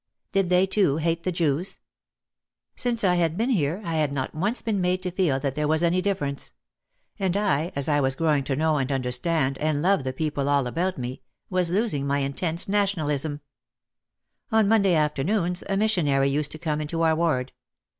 Did 0.31 0.49
they 0.49 0.65
too 0.65 0.97
hate 0.97 1.21
the 1.21 1.31
Jews? 1.31 1.77
Since 2.75 3.03
I 3.03 3.17
had 3.17 3.37
been 3.37 3.51
here 3.51 3.83
I 3.85 3.97
had 3.97 4.11
not 4.11 4.33
once 4.33 4.59
been 4.63 4.81
made 4.81 5.03
to 5.03 5.11
feel 5.11 5.39
that 5.39 5.53
there 5.53 5.67
was 5.67 5.83
any 5.83 6.01
difference. 6.01 6.53
And 7.19 7.37
I, 7.37 7.71
as 7.75 7.87
I 7.87 7.99
was 8.01 8.15
growing 8.15 8.43
to 8.45 8.55
know 8.55 8.77
and 8.79 8.91
understand 8.91 9.59
and 9.59 9.83
love 9.83 10.03
the 10.03 10.11
people 10.11 10.49
all 10.49 10.65
about 10.65 10.97
me, 10.97 11.21
was 11.51 11.69
losing 11.69 12.07
my 12.07 12.17
intense 12.17 12.67
nationalism. 12.67 13.41
On 14.51 14.67
Monday 14.67 14.95
afternoons 14.95 15.63
a 15.69 15.77
missionary 15.77 16.29
used 16.29 16.51
to 16.53 16.57
come 16.57 16.81
into 16.81 17.03
our 17.03 17.15
ward. 17.15 17.51